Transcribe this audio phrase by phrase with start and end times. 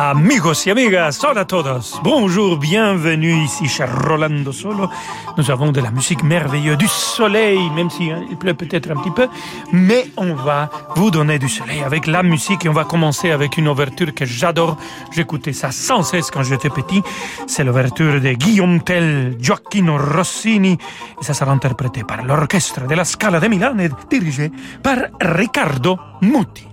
[0.00, 1.98] Amigos y amigas, hola a todos.
[2.04, 4.88] Bonjour, bienvenue ici chez Rolando Solo.
[5.36, 9.10] Nous avons de la musique merveilleuse, du soleil, même si hein, pleut peut-être un petit
[9.10, 9.26] peu,
[9.72, 13.58] mais on va vous donner du soleil avec la musique et on va commencer avec
[13.58, 14.76] une ouverture que j'adore.
[15.10, 17.02] J'écoutais ça sans cesse quand j'étais petit.
[17.48, 20.78] C'est l'ouverture de Guillaume Tell, Gioacchino Rossini
[21.20, 25.98] et ça sera interprété par l'orchestre de la Scala de Milan et dirigé par Riccardo
[26.22, 26.67] Muti.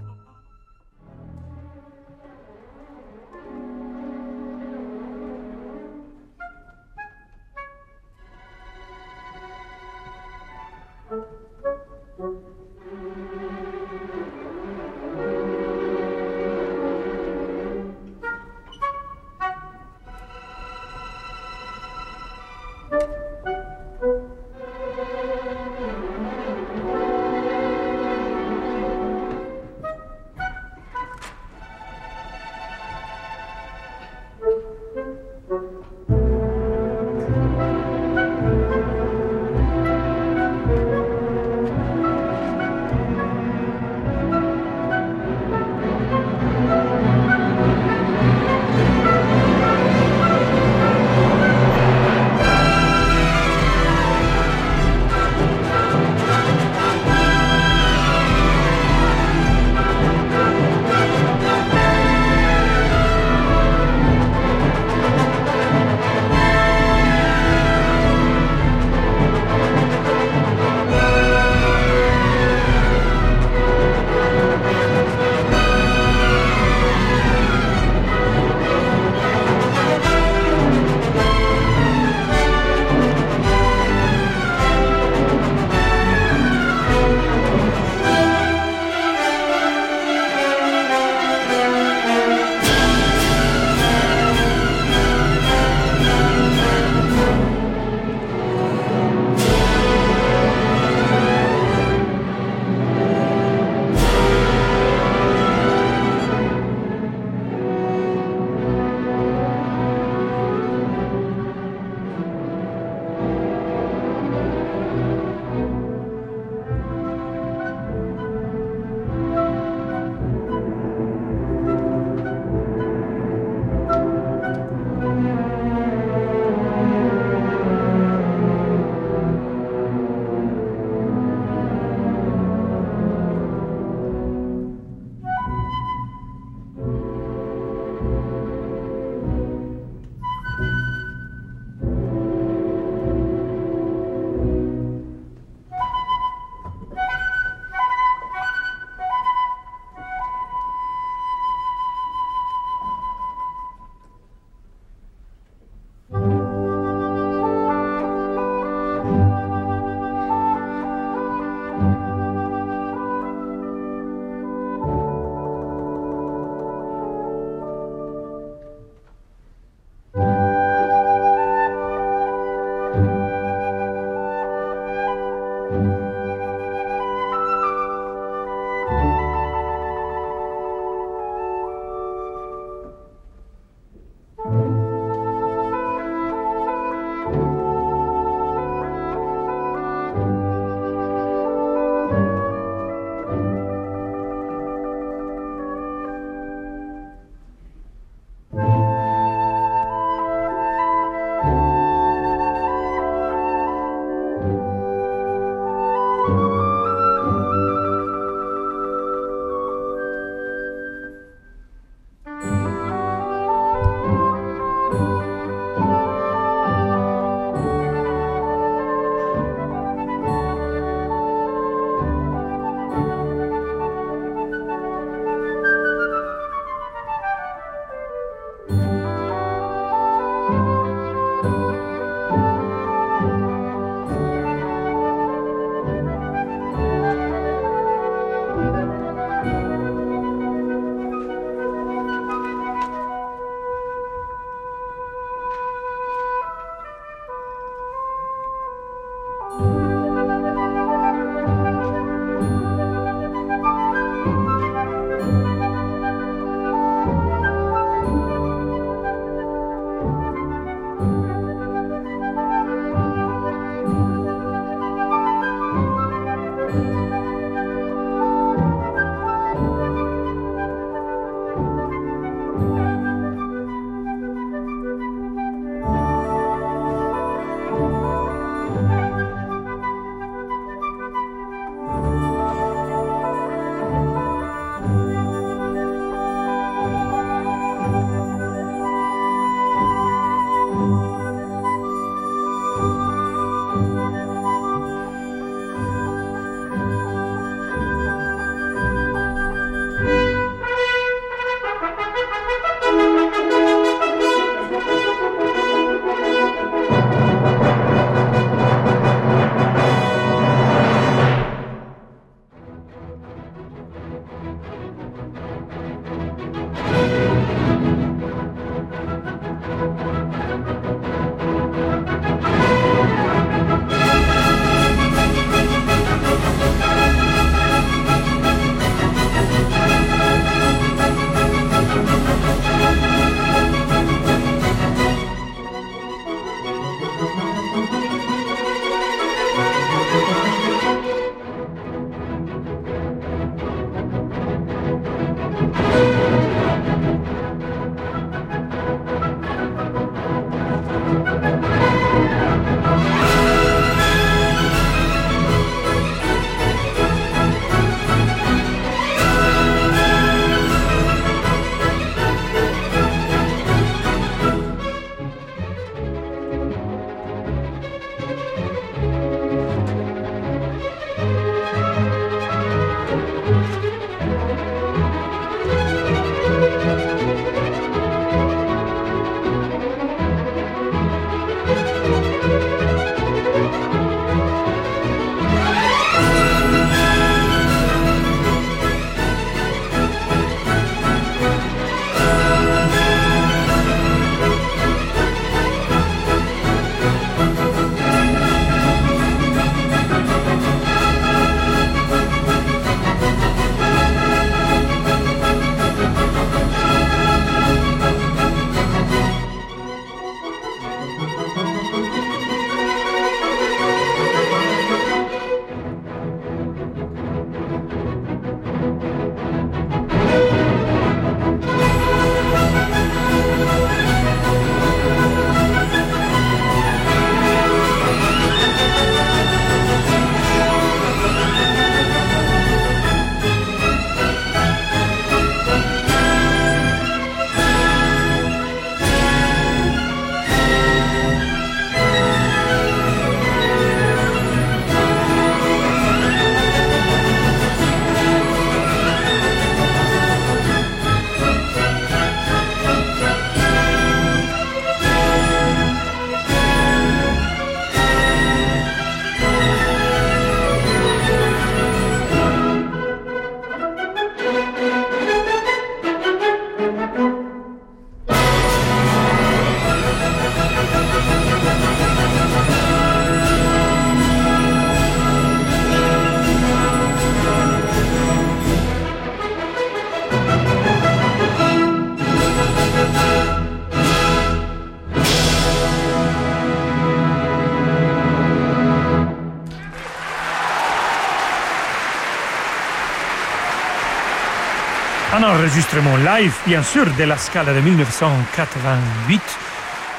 [495.45, 499.41] Enregistrement live, bien sûr, de la Scala de 1988,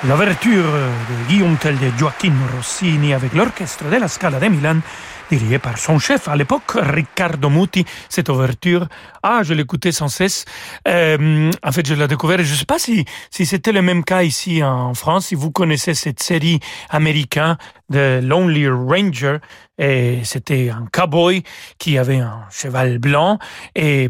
[0.04, 4.76] l'ouverture de Guillaume Tell de Joaquin Rossini avec l'orchestre de la Scala de Milan,
[5.30, 7.85] dirigé par son chef à l'époque, Riccardo Muti.
[8.09, 8.87] Cette ouverture,
[9.23, 10.45] ah, je l'écoutais sans cesse.
[10.87, 12.38] Euh, en fait, je l'ai découvert.
[12.38, 15.50] Je ne sais pas si, si c'était le même cas ici en France, si vous
[15.50, 17.56] connaissez cette série américaine
[17.90, 19.38] de Lonely Ranger.
[19.78, 21.43] Et c'était un cowboy
[21.78, 23.38] qui avait un cheval blanc.
[23.75, 24.09] Et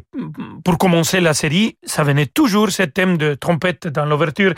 [0.64, 4.54] pour commencer la série, ça venait toujours ce thème de trompette dans l'ouverture.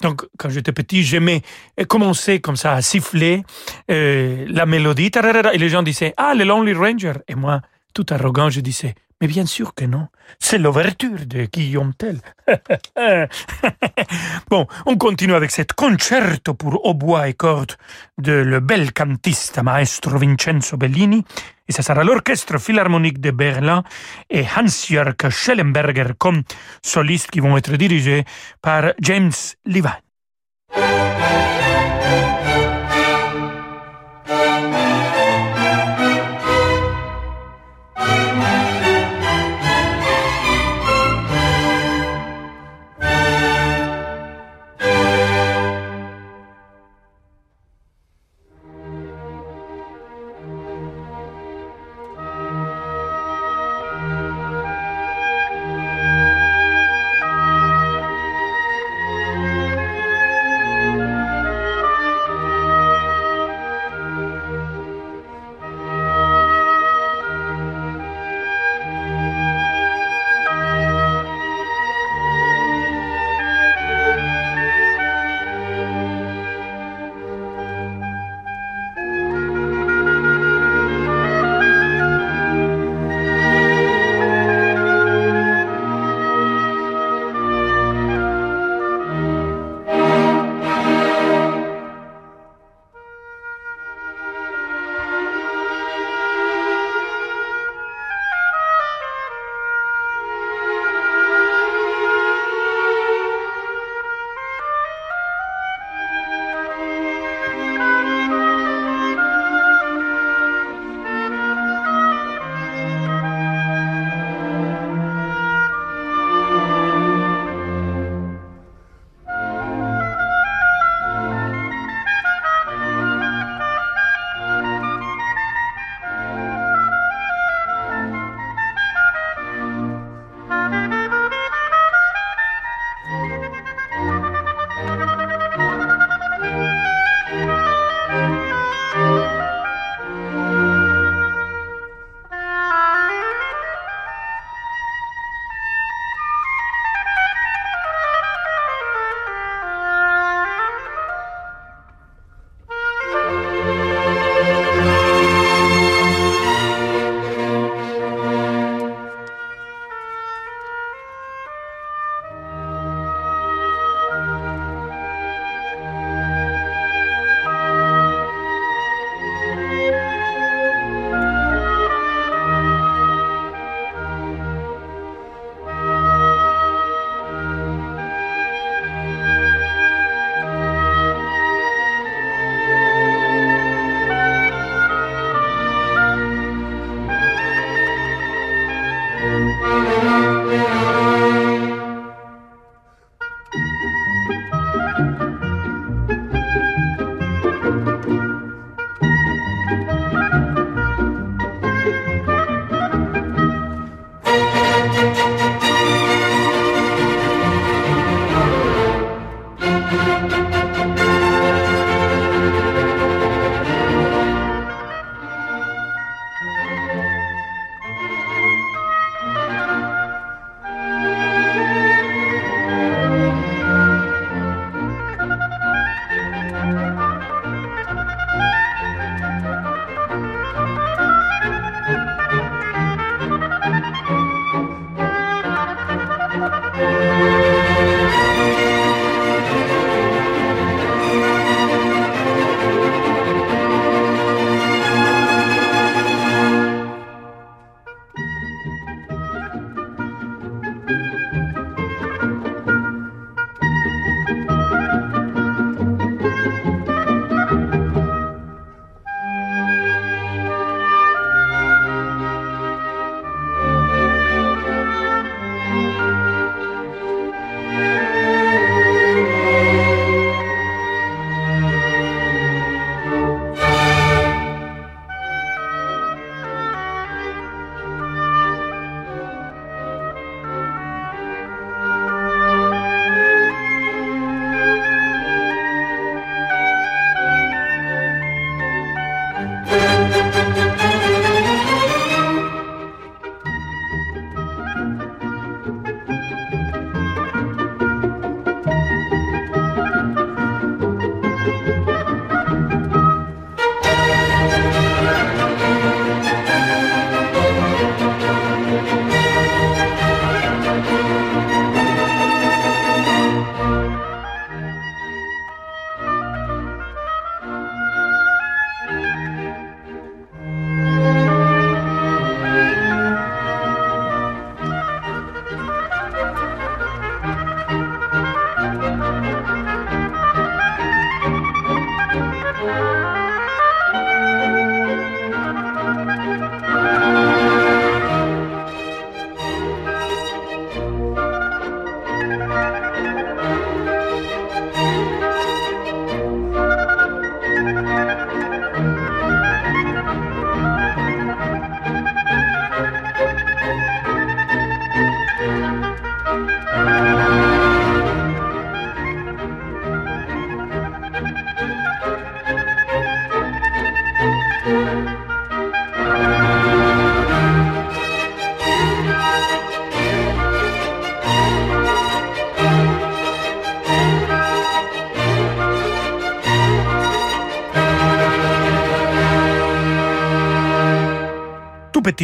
[0.00, 1.42] Donc, quand j'étais petit, j'aimais
[1.88, 3.42] commencer comme ça à siffler
[3.90, 5.10] euh, la mélodie.
[5.52, 7.14] Et les gens disaient, ah, le Lonely Ranger.
[7.26, 7.60] Et moi,
[7.94, 10.08] tout arrogant, je disais, mais bien sûr que non.
[10.38, 12.20] C'est l'ouverture de Guillaume Tell.
[14.50, 17.74] bon, on continue avec cette concerto pour hautbois et cordes
[18.18, 21.24] de le bel cantiste maestro Vincenzo Bellini.
[21.66, 23.82] Et ça sera l'orchestre philharmonique de Berlin
[24.30, 26.42] et Hans-Jörg Schellenberger comme
[26.82, 28.24] solistes qui vont être dirigés
[28.62, 29.32] par James
[29.66, 29.98] Levine.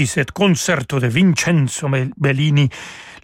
[0.02, 2.68] Cet concerto de Vincenzo Bellini,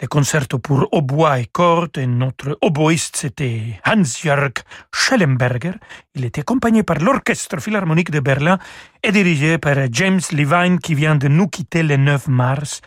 [0.00, 4.52] le concerto pour hautbois et cordes, et notre oboïste c'était Hans-Jörg
[4.94, 5.74] Schellenberger.
[6.14, 8.58] Il était accompagné par l'Orchestre Philharmonique de Berlin
[9.02, 12.80] et dirigé par James Levine qui vient de nous quitter le 9 mars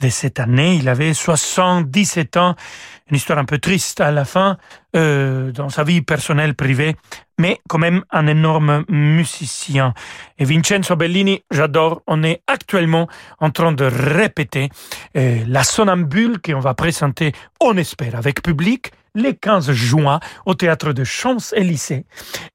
[0.00, 0.76] de cette année.
[0.76, 2.56] Il avait 77 ans,
[3.10, 4.56] une histoire un peu triste à la fin
[4.96, 6.96] euh, dans sa vie personnelle privée,
[7.38, 9.94] mais quand même un énorme musicien.
[10.38, 12.02] Et Vincenzo Bellini, j'adore.
[12.06, 13.08] On est actuellement
[13.38, 14.68] en train de répéter
[15.16, 20.92] euh, la sonambule qu'on va présenter, on espère, avec public le 15 juin au théâtre
[20.92, 22.04] de Champs-Élysées.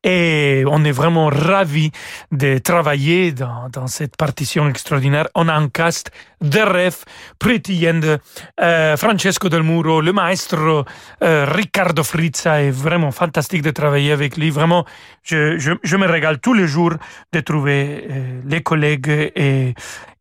[0.03, 1.91] Et on est vraiment ravis
[2.31, 5.27] de travailler dans, dans, cette partition extraordinaire.
[5.35, 6.11] On a un cast
[6.41, 7.03] de rêve,
[7.37, 8.17] Pretty End,
[8.61, 10.85] euh, Francesco Del Muro, le maestro
[11.23, 12.61] euh, Riccardo Frizza.
[12.61, 14.49] est vraiment fantastique de travailler avec lui.
[14.49, 14.85] Vraiment,
[15.23, 16.93] je, je, je me régale tous les jours
[17.31, 19.73] de trouver euh, les collègues et,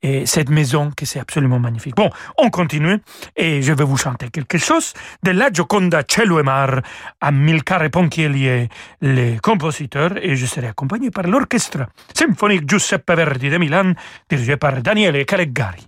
[0.02, 1.96] et cette maison que c'est absolument magnifique.
[1.96, 2.98] Bon, on continue
[3.36, 6.80] et je vais vous chanter quelque chose de La Gioconda Cielo e Mar,
[7.20, 8.68] Amilcare Ponchielli
[9.00, 13.92] les compositeurs et je serai accompagné par l'orchestre symphonique Giuseppe Verdi de Milan
[14.28, 15.86] dirigé par Daniele Calegari.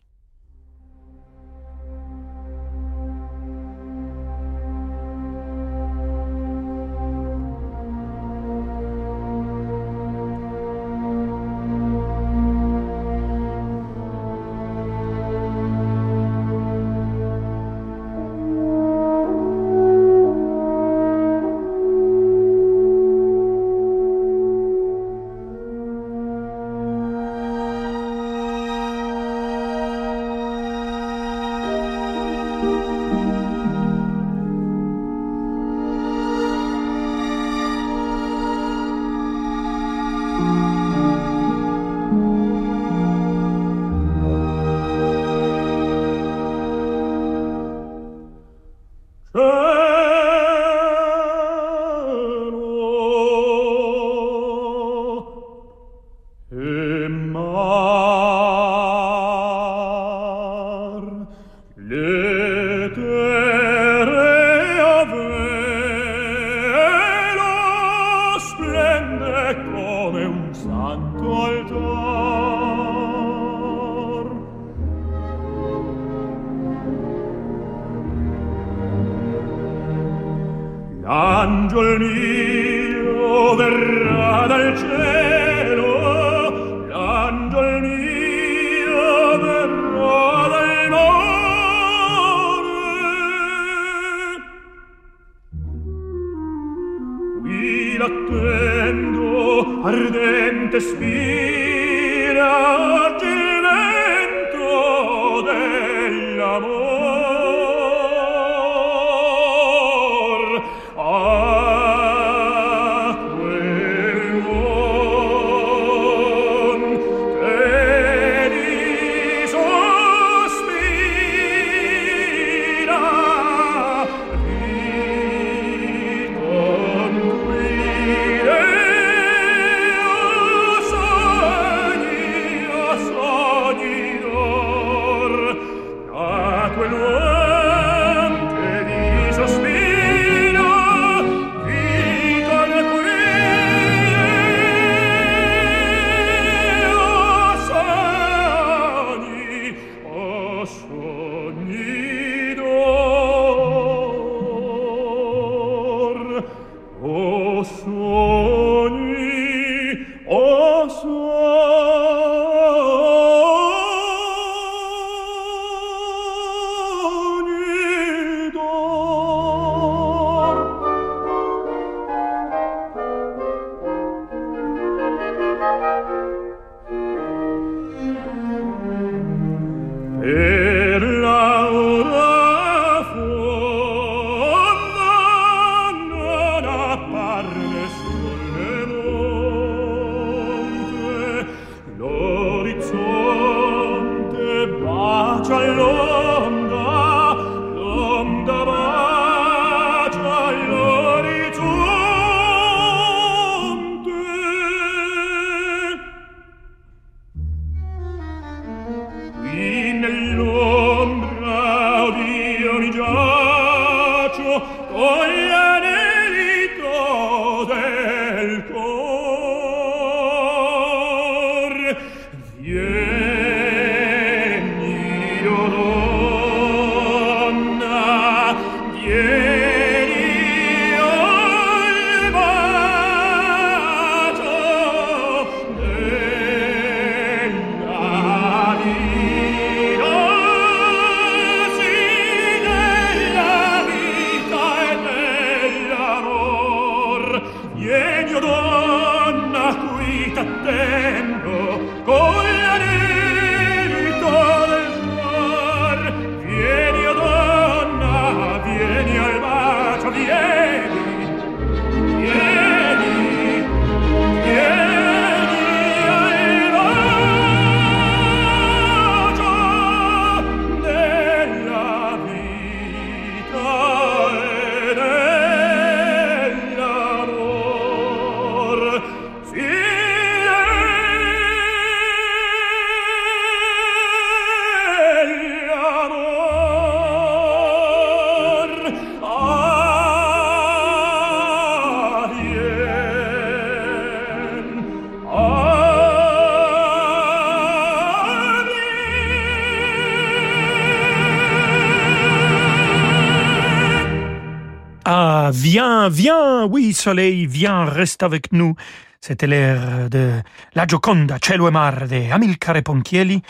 [306.10, 308.74] Viens, oui, soleil, viens, reste avec nous.
[309.20, 310.40] C'était l'air de
[310.74, 313.42] La Gioconda, Cielo e Mar de Amilcare Ponchielli,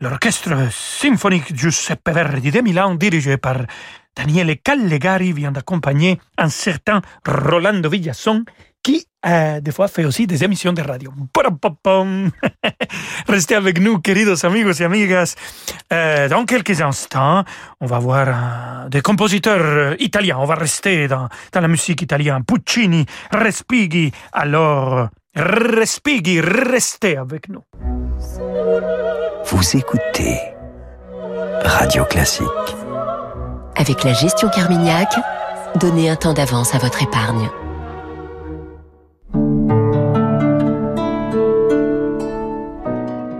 [0.00, 3.66] l'orchestre symphonique Giuseppe Verdi de Milan, dirigé par
[4.16, 8.44] Daniele Callegari, vient d'accompagner un certain Rolando Villasson,
[8.82, 11.12] qui, euh, des fois, fait aussi des émissions de radio.
[13.28, 15.34] Restez avec nous, queridos amigos et amigas.
[15.92, 17.44] Euh, dans quelques instants,
[17.80, 20.38] on va voir euh, des compositeurs euh, italiens.
[20.38, 22.44] On va rester dans, dans la musique italienne.
[22.44, 24.12] Puccini, Respighi.
[24.32, 27.62] Alors, Respighi, restez avec nous.
[29.46, 30.38] Vous écoutez
[31.64, 32.46] Radio Classique.
[33.76, 35.08] Avec la gestion Carmignac,
[35.76, 37.48] donnez un temps d'avance à votre épargne.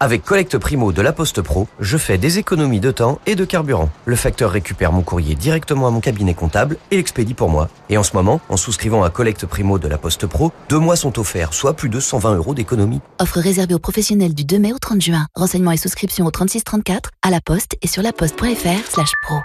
[0.00, 3.44] Avec Collecte Primo de La Poste Pro, je fais des économies de temps et de
[3.44, 3.88] carburant.
[4.06, 7.68] Le facteur récupère mon courrier directement à mon cabinet comptable et l'expédie pour moi.
[7.88, 10.96] Et en ce moment, en souscrivant à Collecte Primo de La Poste Pro, deux mois
[10.96, 13.00] sont offerts, soit plus de 120 euros d'économie.
[13.20, 15.26] Offre réservée aux professionnels du 2 mai au 30 juin.
[15.36, 19.36] Renseignements et souscriptions au 3634, à la poste et sur laposte.fr slash pro.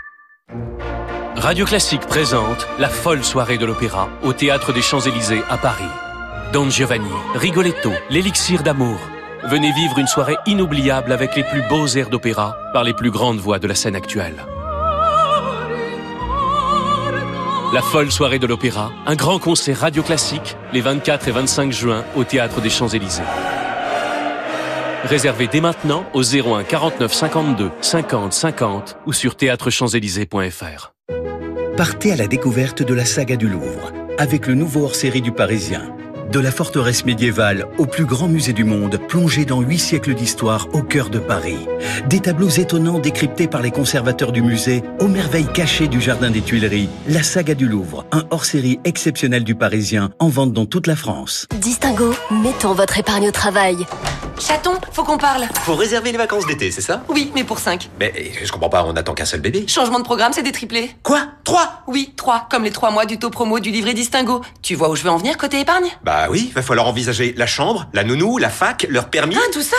[1.36, 5.84] Radio Classique présente la folle soirée de l'opéra au Théâtre des Champs-Élysées à Paris.
[6.52, 8.98] Don Giovanni, Rigoletto, l'élixir d'amour.
[9.45, 13.39] Venez vivre une soirée inoubliable avec les plus beaux airs d'opéra par les plus grandes
[13.39, 14.45] voix de la scène actuelle.
[17.73, 22.04] La folle soirée de l'opéra, un grand concert radio classique les 24 et 25 juin
[22.15, 23.23] au Théâtre des Champs-Élysées.
[25.06, 30.93] Réservez dès maintenant au 01 49 52 50 50 ou sur théâtrechamps-élysées.fr.
[31.78, 35.95] Partez à la découverte de la saga du Louvre avec le nouveau hors-série du Parisien.
[36.32, 40.68] De la forteresse médiévale au plus grand musée du monde, plongé dans huit siècles d'histoire
[40.74, 41.58] au cœur de Paris.
[42.08, 46.42] Des tableaux étonnants décryptés par les conservateurs du musée, aux merveilles cachées du jardin des
[46.42, 46.89] Tuileries.
[47.08, 51.48] La saga du Louvre, un hors-série exceptionnel du Parisien, en vente dans toute la France.
[51.60, 52.13] Distingo,
[52.44, 53.78] mettons votre épargne au travail.
[54.39, 55.47] Chaton, faut qu'on parle.
[55.63, 57.04] Faut réserver les vacances d'été, c'est ça?
[57.10, 57.89] Oui, mais pour 5.
[57.99, 59.65] Mais je comprends pas, on attend qu'un seul bébé.
[59.67, 60.95] Changement de programme, c'est des triplés.
[61.04, 61.28] Quoi?
[61.43, 61.84] Trois?
[61.88, 64.41] Oui, trois, comme les trois mois du taux promo du livret Distingo.
[64.62, 65.89] Tu vois où je veux en venir côté épargne?
[66.04, 69.36] Bah oui, va falloir envisager la chambre, la nounou, la fac, leur permis.
[69.38, 69.78] Ah, tout ça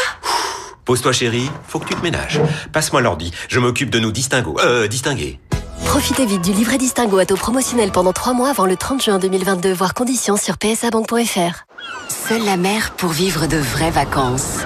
[0.85, 2.41] Pose-toi chérie, faut que tu te ménages.
[2.73, 4.57] Passe-moi l'ordi, je m'occupe de nos distinguos.
[4.61, 5.39] Euh, distingués.
[5.87, 9.19] Profitez vite du livret Distingo à taux promotionnel pendant 3 mois avant le 30 juin
[9.19, 11.65] 2022, voire conditions sur psabank.fr.
[12.31, 14.59] Seule la mer pour vivre de vraies vacances.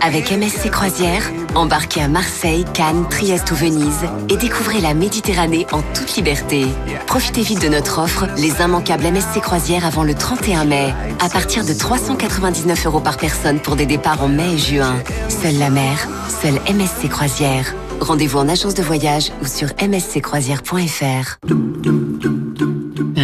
[0.00, 5.82] Avec MSC Croisière, embarquez à Marseille, Cannes, Trieste ou Venise et découvrez la Méditerranée en
[5.82, 6.64] toute liberté.
[7.06, 11.64] Profitez vite de notre offre, les immanquables MSC Croisière avant le 31 mai, à partir
[11.64, 14.96] de 399 euros par personne pour des départs en mai et juin.
[15.28, 16.08] Seule la mer,
[16.42, 17.74] seule MSC Croisière.
[18.00, 21.38] Rendez-vous en agence de voyage ou sur msccroisière.fr.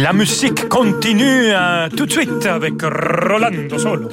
[0.01, 4.09] La musique continue hein, tout de suite avec Rolando Solo.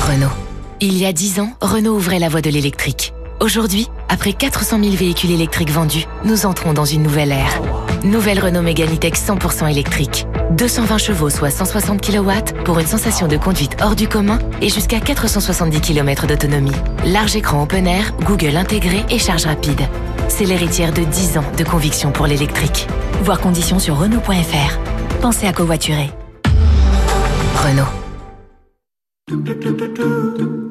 [0.00, 0.32] Renault.
[0.80, 3.12] Il y a 10 ans, Renault ouvrait la voie de l'électrique.
[3.38, 7.62] Aujourd'hui, après 400 000 véhicules électriques vendus, nous entrons dans une nouvelle ère.
[8.02, 10.26] Nouvelle Renault Mégane E-Tech 100% électrique.
[10.50, 12.30] 220 chevaux, soit 160 kW,
[12.64, 16.72] pour une sensation de conduite hors du commun et jusqu'à 470 km d'autonomie.
[17.04, 19.80] Large écran open air, Google intégré et charge rapide.
[20.28, 22.86] C'est l'héritière de 10 ans de conviction pour l'électrique.
[23.22, 24.78] Voir conditions sur Renault.fr.
[25.20, 26.10] Pensez à covoiturer.
[27.56, 27.84] Renault.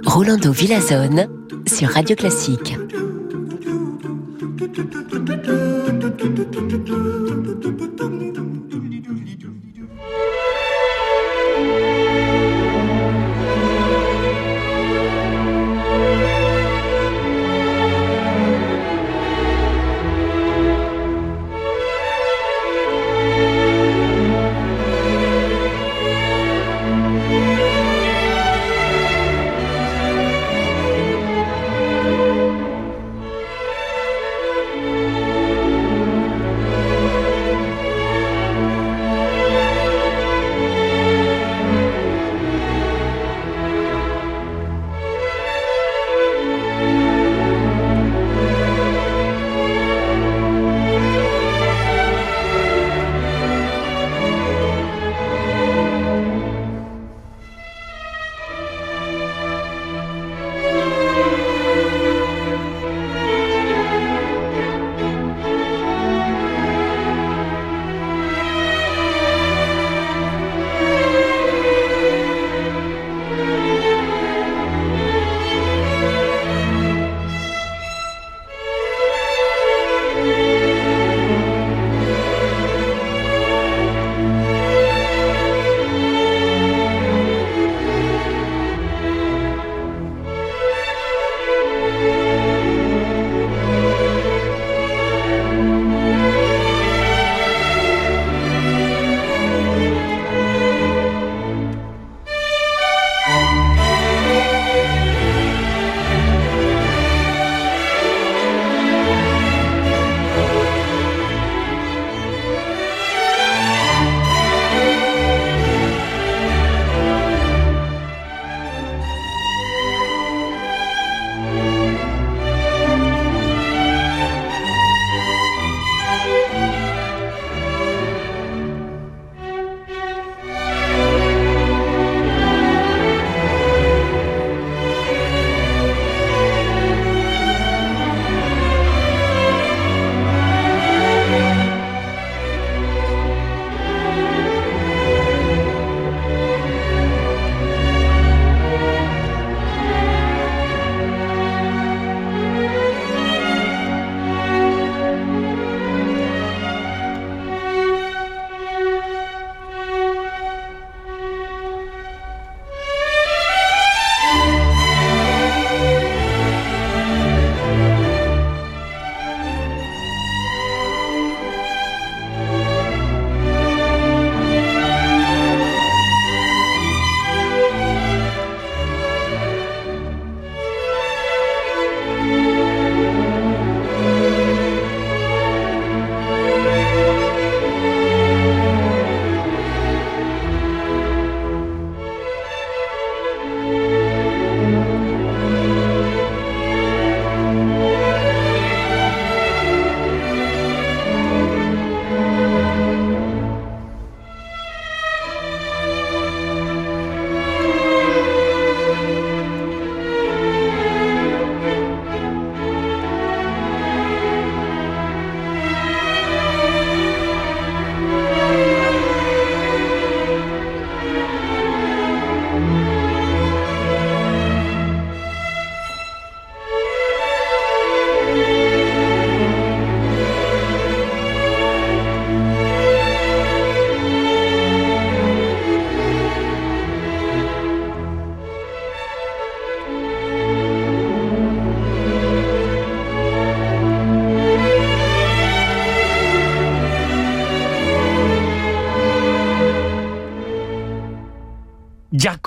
[0.06, 1.28] Rolando Villazone
[1.68, 2.76] sur Radio Classique.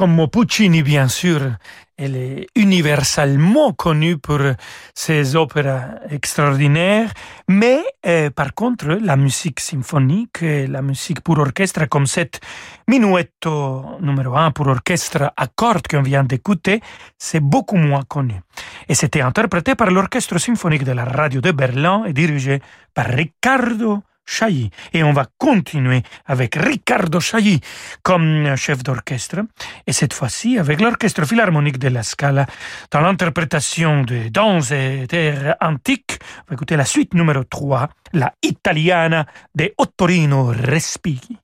[0.01, 1.43] Giacomo Puccini, bien sûr,
[1.99, 4.39] elle est universellement connue pour
[4.95, 7.13] ses opéras extraordinaires,
[7.49, 12.41] mais euh, par contre, la musique symphonique la musique pour orchestre, comme cette
[12.89, 16.81] minuetto numéro 1 pour orchestre à cordes qu'on vient d'écouter,
[17.19, 18.41] c'est beaucoup moins connu.
[18.89, 22.63] Et c'était interprété par l'orchestre symphonique de la radio de Berlin et dirigé
[22.95, 24.71] par Riccardo Chailly.
[24.93, 27.61] Et on va continuer avec Riccardo Chailly
[28.03, 29.41] comme chef d'orchestre,
[29.87, 32.47] et cette fois-ci avec l'orchestre philharmonique de la Scala
[32.91, 36.19] dans l'interprétation de danse et d'air antique.
[36.47, 41.37] On va écouter la suite numéro 3, la Italiana de Ottorino Respighi.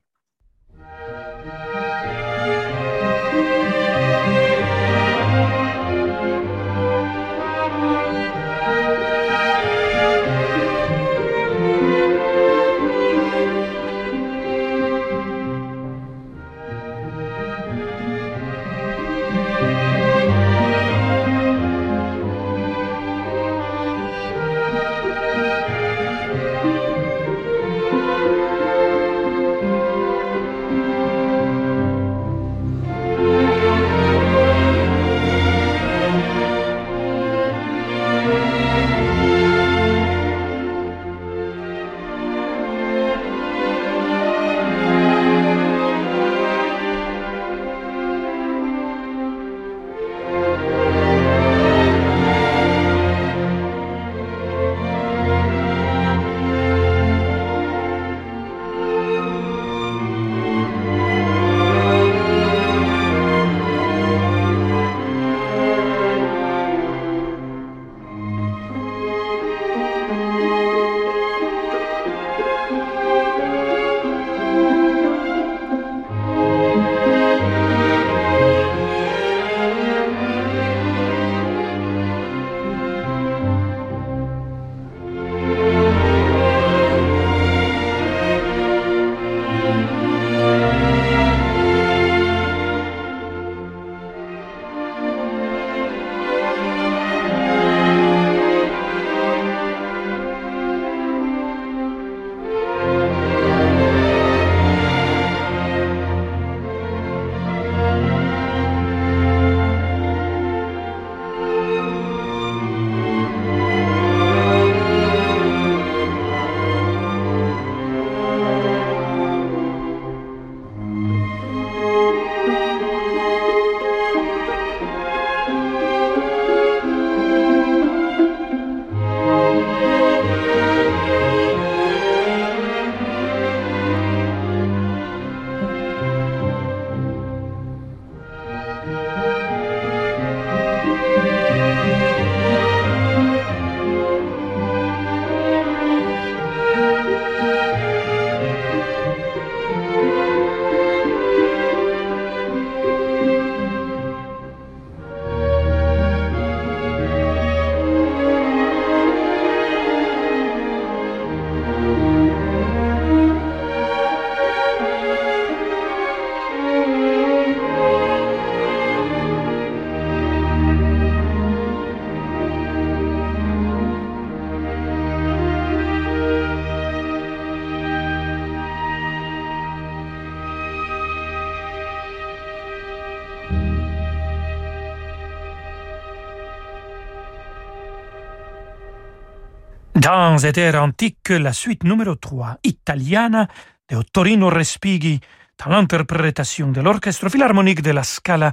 [190.07, 193.49] Dans air antique, la suite numéro 3, Italiana,
[193.89, 195.19] de Ottorino Respighi,
[195.59, 198.53] dans l'interprétation de l'Orchestre Philharmonique de la Scala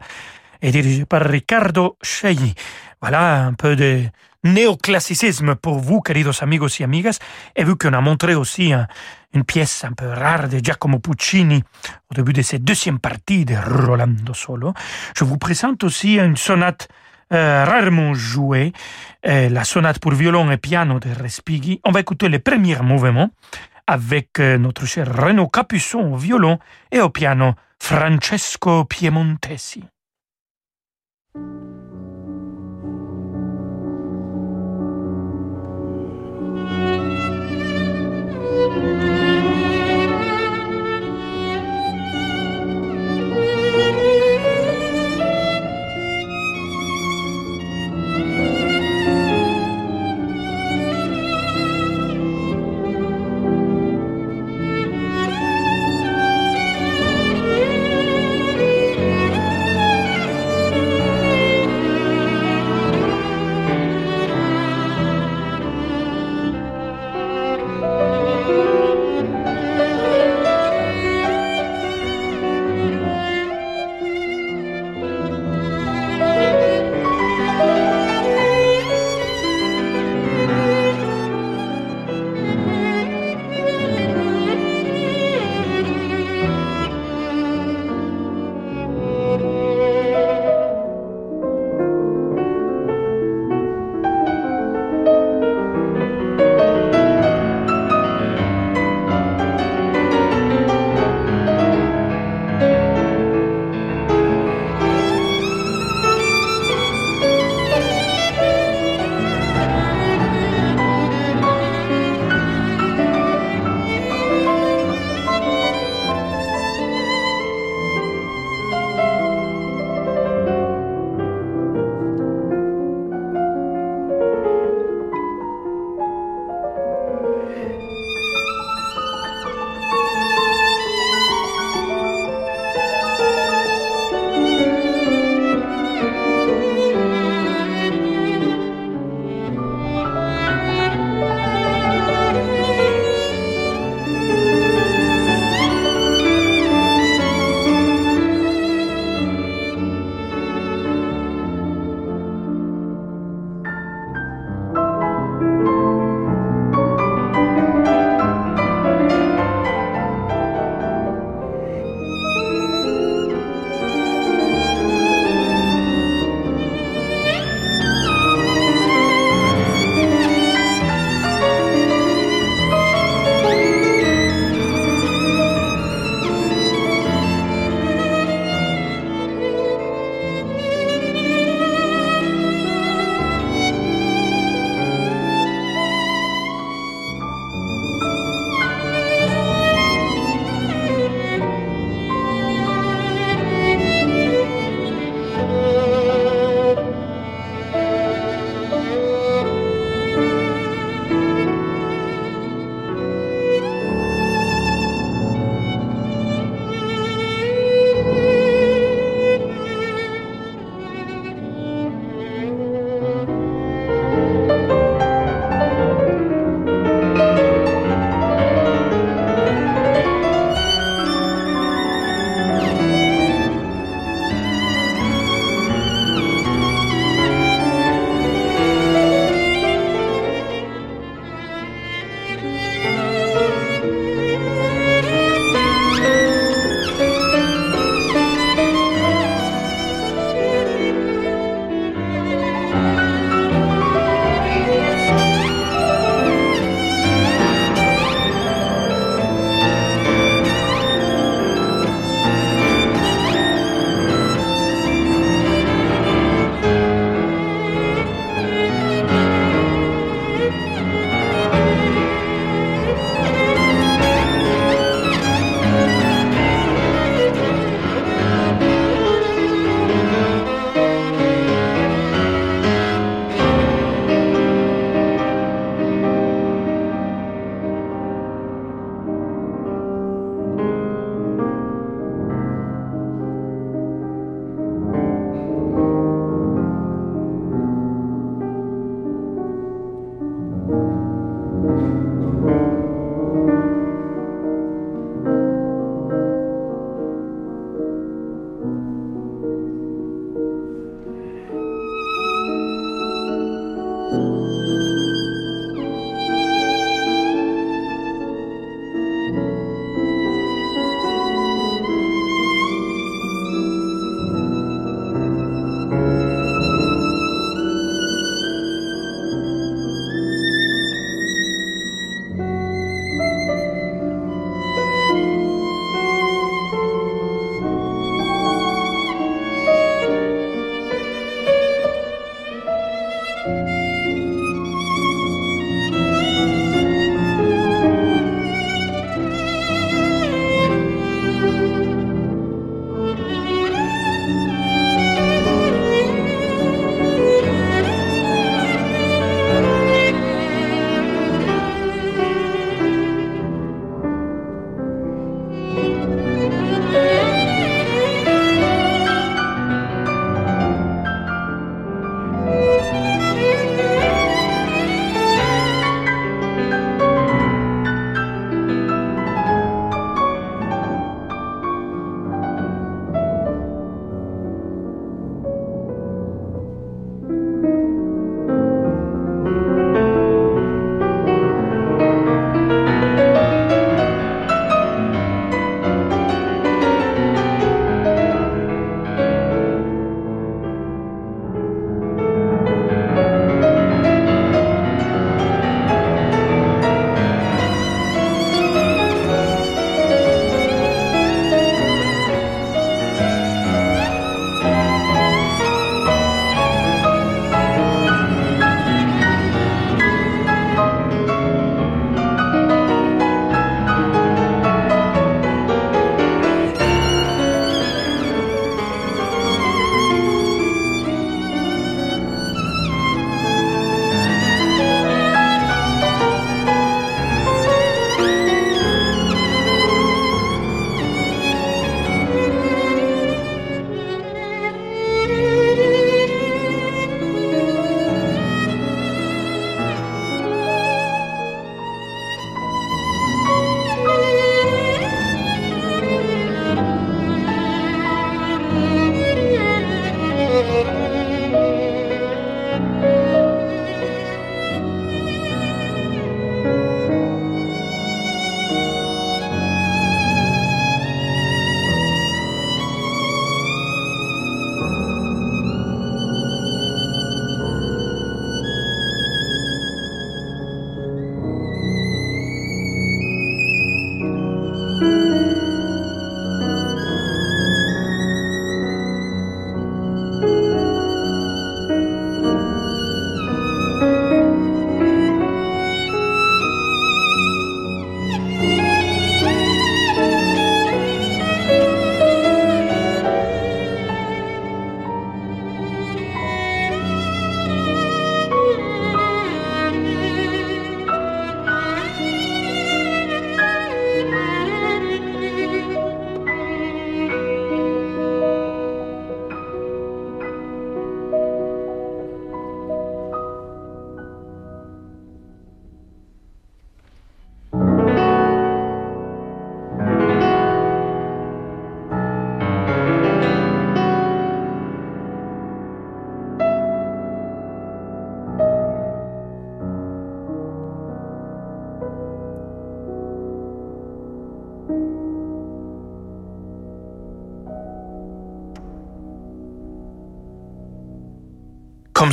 [0.63, 2.55] et dirigé par Riccardo Scegli.
[2.99, 4.01] Voilà un peu de
[4.43, 7.19] néoclassicisme pour vous, queridos amigos y amigas,
[7.55, 8.87] et vu qu'on a montré aussi un,
[9.35, 11.63] une pièce un peu rare de Giacomo Puccini
[12.09, 14.73] au début de cette deuxième partie de Rolando Solo,
[15.15, 16.87] je vous présente aussi une sonate
[17.31, 18.73] euh, rarement jouée,
[19.25, 21.79] euh, la sonate pour violon et piano de Respighi.
[21.83, 23.29] On va écouter les premiers mouvements
[23.87, 26.59] avec euh, notre cher Renaud Capuçon au violon
[26.91, 29.83] et au piano Francesco Piemontesi.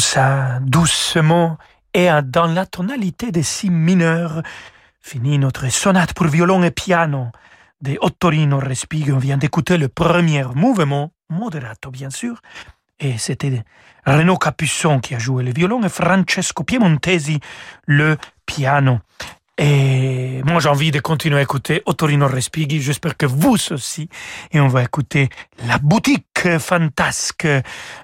[0.00, 1.58] Ça, doucement
[1.94, 4.42] et dans la tonalité de si mineur,
[5.00, 7.28] finit notre sonate pour violon et piano
[7.80, 9.12] de Ottorino Respighi.
[9.12, 12.40] On vient d'écouter le premier mouvement, moderato bien sûr,
[12.98, 13.62] et c'était
[14.06, 17.40] Renaud Capuçon qui a joué le violon et Francesco Piemontesi
[17.86, 18.98] le piano.
[19.58, 22.80] Et moi, j'ai envie de continuer à écouter Ottorino Respighi.
[22.80, 24.08] J'espère que vous aussi.
[24.52, 25.28] Et on va écouter
[25.66, 27.46] La boutique fantasque,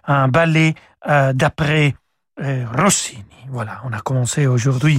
[0.05, 0.75] un ballet
[1.09, 1.95] euh, d'après
[2.41, 3.23] euh, Rossini.
[3.49, 4.99] Voilà, on a commencé aujourd'hui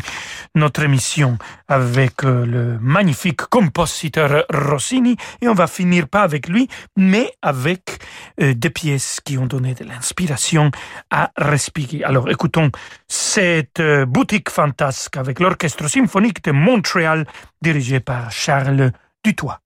[0.55, 1.37] notre émission
[1.67, 7.99] avec euh, le magnifique compositeur Rossini et on va finir pas avec lui, mais avec
[8.37, 10.71] des pièces qui ont donné de l'inspiration
[11.11, 12.03] à Respighi.
[12.03, 12.71] Alors écoutons
[13.07, 17.25] cette boutique fantasque avec l'orchestre symphonique de Montréal
[17.61, 18.91] dirigé par Charles
[19.23, 19.59] Dutoit.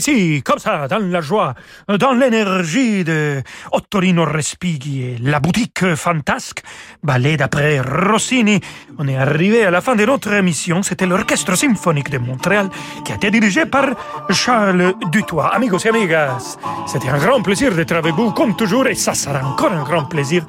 [0.00, 1.54] Si, comme ça, dans la joie,
[1.86, 3.42] dans l'énergie de
[3.90, 6.62] Ottorino Respighi et la boutique fantasque,
[7.02, 8.60] ballet d'après Rossini,
[8.98, 10.82] on est arrivé à la fin de notre émission.
[10.82, 12.68] C'était l'Orchestre symphonique de Montréal
[13.02, 13.86] qui a été dirigé par
[14.28, 15.54] Charles Dutoit.
[15.54, 19.42] Amigos et amigas, c'était un grand plaisir d'être avec vous comme toujours et ça sera
[19.42, 20.44] encore un grand plaisir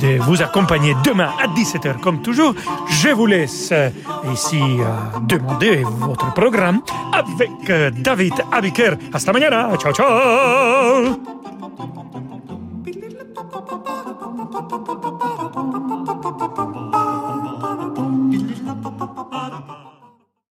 [0.00, 2.54] de vous accompagner demain à 17h comme toujours.
[2.88, 3.70] Je vous laisse
[4.32, 6.80] ici euh, demander votre programme
[7.12, 8.96] avec euh, David Abiker.
[9.12, 9.76] Hasta mañana.
[9.76, 11.57] Ciao, ciao.
[14.20, 14.98] Música